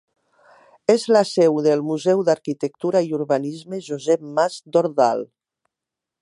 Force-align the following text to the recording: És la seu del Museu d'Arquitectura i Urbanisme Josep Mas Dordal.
És 0.93 1.03
la 1.15 1.21
seu 1.31 1.59
del 1.67 1.83
Museu 1.89 2.23
d'Arquitectura 2.29 3.03
i 3.09 3.13
Urbanisme 3.19 3.81
Josep 3.91 4.25
Mas 4.41 4.57
Dordal. 4.79 5.23